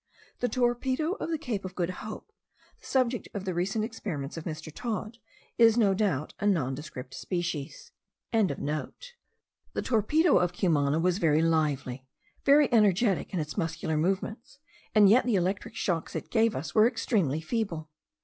[0.39, 2.31] The torpedo of the Cape of Good Hope,
[2.79, 4.73] the subject of the recent experiments of Mr.
[4.73, 5.19] Todd,
[5.59, 7.91] is, no doubt, a nondescript species.)
[8.31, 8.87] The
[9.83, 12.07] torpedo of Cumana was very lively,
[12.43, 14.57] very energetic in its muscular movements,
[14.95, 17.91] and yet the electric shocks it gave us were extremely feeble.